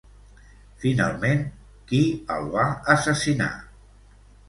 [0.83, 1.45] Finalment,
[1.93, 2.01] qui
[2.39, 2.67] el va
[2.99, 3.55] assassinar?